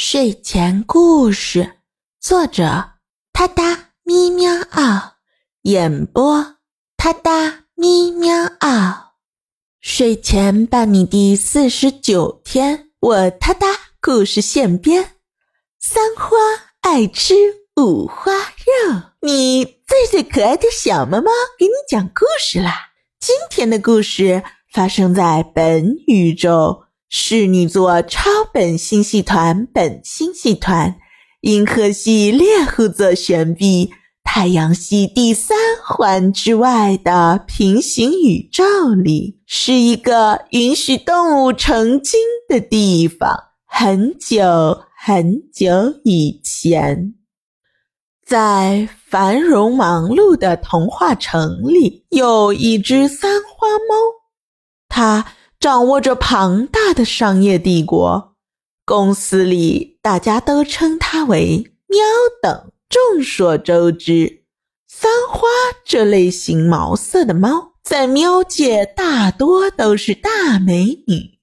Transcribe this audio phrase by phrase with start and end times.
[0.00, 1.80] 睡前故事，
[2.20, 2.90] 作者：
[3.32, 5.16] 他哒咪喵嗷，
[5.62, 6.54] 演播：
[6.96, 9.16] 他哒咪喵嗷。
[9.80, 13.66] 睡前伴你第四十九天，我他哒
[14.00, 15.16] 故事现编。
[15.80, 16.36] 三花
[16.82, 17.34] 爱吃
[17.74, 22.92] 五花肉，你最最可爱的小猫猫给你讲故事啦！
[23.18, 26.84] 今天的故事发生在本宇宙。
[27.10, 30.98] 侍女座超本星系团，本星系团，
[31.40, 33.90] 银河系猎户座旋臂，
[34.22, 43.44] 太阳系第三环之外的平行宇宙里，是一个允许动物成精的地方。
[43.64, 47.14] 很久很久以前，
[48.26, 53.94] 在繁荣忙碌的童话城里，有一只三花猫，
[54.90, 55.32] 它。
[55.60, 58.36] 掌握着庞大的商业帝国，
[58.84, 61.98] 公司里大家都称它为“喵
[62.40, 62.70] 等”。
[62.88, 64.44] 众所周知，
[64.86, 65.46] 三花
[65.84, 71.38] 这类型毛色的猫在喵界大多都是大美女，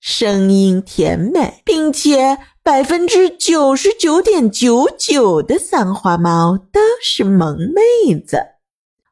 [0.00, 8.38] 声音甜美，并且百分之九十九点九九的三花猫都是萌妹子，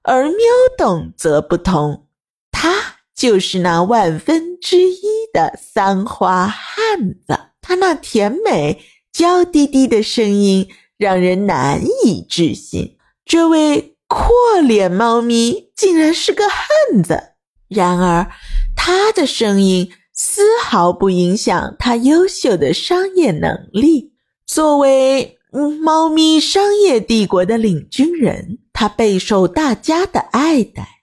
[0.02, 0.36] 而喵
[0.76, 2.08] 等则不同，
[2.50, 2.97] 它。
[3.18, 5.02] 就是那万分之一
[5.32, 8.80] 的三花汉子，他那甜美
[9.12, 12.96] 娇滴滴的声音让人难以置信。
[13.24, 17.32] 这位阔脸猫咪竟然是个汉子，
[17.66, 18.30] 然而
[18.76, 24.12] 他的声音丝毫不影响他优秀的商业能力。
[24.46, 25.36] 作为
[25.82, 30.97] 猫咪商业帝国的领军人，他备受大家的爱戴。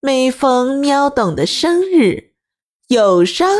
[0.00, 2.30] 每逢喵董的生日，
[2.86, 3.50] 友商、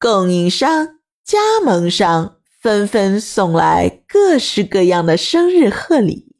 [0.00, 6.34] 供应商、加盟商纷纷送来各式各样的生日贺礼，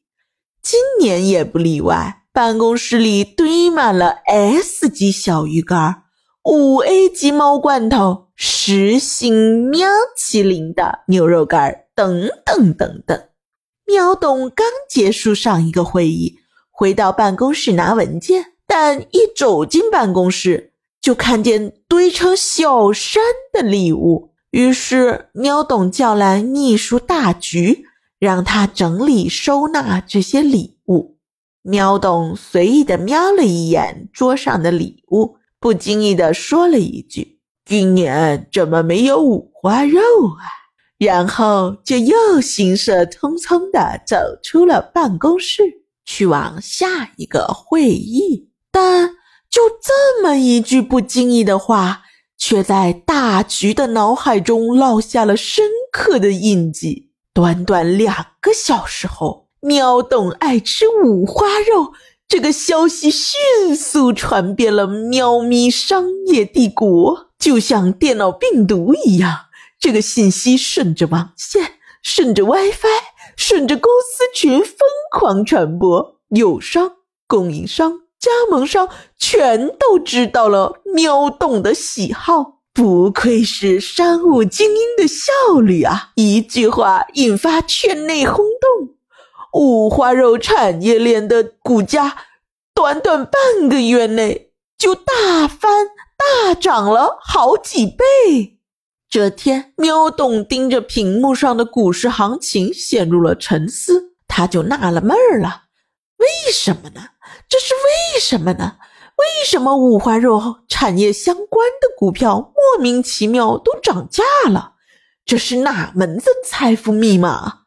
[0.61, 2.25] 今年也不例外。
[2.33, 6.03] 办公室里堆满了 S 级小鱼干、
[6.43, 13.29] 五 A 级猫罐头、十星喵麒麟的牛肉干等等等等。
[13.87, 16.35] 喵懂刚结束上一个会议，
[16.73, 18.56] 回到办公室拿文件。
[18.79, 24.33] 但一走进办公室，就看见堆成小山的礼物。
[24.51, 27.87] 于是喵董叫来秘书大橘，
[28.19, 31.17] 让他整理收纳这些礼物。
[31.63, 40.45] 喵董随意的瞄了一眼桌上的礼物，不经意的说了一句：“今年怎么没有五花肉啊？”
[41.01, 45.63] 然后就又行色匆匆的走出了办公室，
[46.05, 48.51] 去往下一个会议。
[48.77, 49.09] 但
[49.49, 52.03] 就这么一句不经意的话，
[52.37, 57.09] 却在大橘的脑海中烙下了深刻的印记。
[57.33, 61.95] 短短两个小时后，喵懂爱吃五花肉
[62.29, 69.47] 这个消息迅速传遍了喵咪商业帝国，就像电脑病毒一样，
[69.81, 72.89] 这个信息顺着网线，顺着 WiFi，
[73.39, 74.77] 顺着公司群疯
[75.11, 76.93] 狂传播，友商、
[77.27, 78.01] 供应商。
[78.19, 78.89] 加盟商
[79.19, 86.11] 全都知道了喵懂的喜好，不愧是商务精英的效率啊！
[86.17, 88.95] 一句话引发圈内轰动，
[89.53, 92.17] 五花肉产业链的股价
[92.75, 98.59] 短短半个月内就大翻大涨了好几倍。
[99.09, 105.63] 这天，喵懂盯着屏幕上的股市行情，陷入了沉思，他就纳了闷儿了。
[106.19, 107.03] 为什么呢？
[107.49, 108.77] 这是为什么呢？
[109.17, 114.75] 为什么五花肉产业相关的股票莫名其妙都涨价了？
[115.25, 117.61] 这是哪门子财富密码？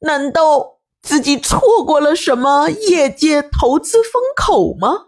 [0.00, 5.06] 难道自己错过了什么业界投资风口吗？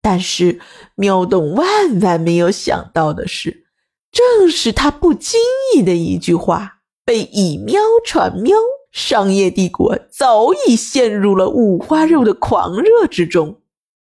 [0.00, 0.60] 但是
[0.94, 3.66] 喵懂万万没有想到的是，
[4.12, 5.40] 正是他不经
[5.74, 8.56] 意的一句话，被以喵传喵。
[8.90, 13.60] 商业帝国早已陷入了五花肉的狂热之中，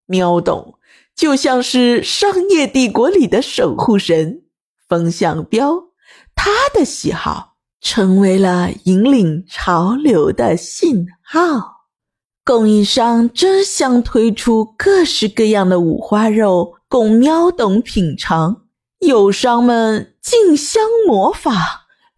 [0.08, 0.76] 喵懂
[1.16, 4.44] 就像是商业帝国里的守护神、
[4.90, 5.90] 风向标，
[6.36, 11.84] 他的喜好成为了引领潮流的信号。
[12.46, 18.64] 供应商争相推出各式各样的五花肉供喵懂品尝，
[19.00, 21.56] 友商们竞相模仿。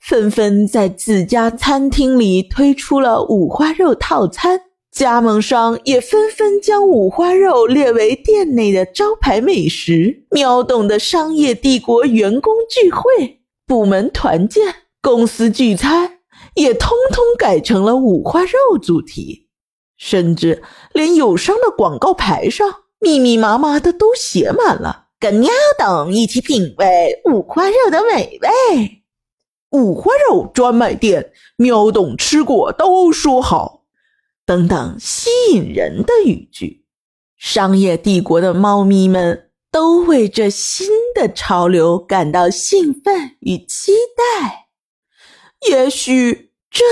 [0.07, 4.61] 纷纷在自家餐厅里推出了五花肉套餐，
[4.91, 10.27] 加盟商也纷纷将五花肉列为店内的招牌美食。
[10.29, 16.19] 喵懂的商业帝国员工聚会、部门团建、公司聚餐，
[16.53, 19.47] 也通通改成了五花肉主题，
[19.97, 20.61] 甚至
[20.93, 25.49] 连友商的广告牌上密密麻麻的都写满了“跟喵
[25.79, 29.01] 董一起品味五花肉的美味”，
[29.75, 33.83] 五花肉专卖店，喵董吃过都说好，
[34.45, 36.85] 等等吸引人的语句。
[37.37, 44.69] 商业帝国的猫咪们都为这新的潮流感到兴奋与期待。
[45.69, 46.83] 也许这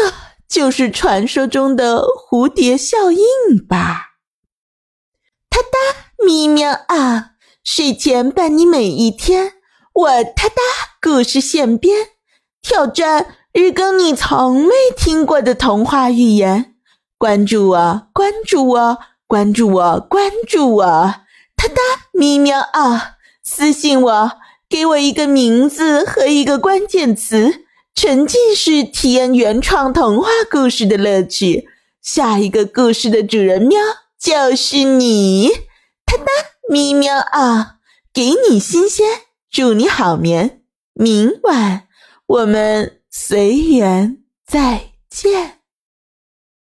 [0.47, 3.25] 就是传说中的蝴蝶效应
[3.67, 4.17] 吧。
[5.49, 7.31] 哒哒咪喵啊！
[7.63, 9.53] 睡前伴你每一天，
[9.93, 10.61] 我哒哒
[11.01, 12.09] 故事现编，
[12.63, 16.73] 挑战日更你从没听过的童话寓言。
[17.19, 18.97] 关注我，关注我。
[19.25, 20.85] 关注我，关注我，
[21.55, 21.81] 哒哒
[22.11, 23.15] 咪喵啊！
[23.43, 24.31] 私信我，
[24.69, 27.65] 给我一个名字和一个关键词，
[27.95, 31.67] 沉浸式体验原创童话故事的乐趣。
[31.99, 33.79] 下一个故事的主人喵
[34.19, 35.49] 就是你，
[36.05, 36.25] 哒哒
[36.69, 37.77] 咪喵啊！
[38.13, 39.07] 给你新鲜，
[39.49, 40.61] 祝你好眠。
[40.93, 41.87] 明晚
[42.25, 45.62] 我们随缘再见。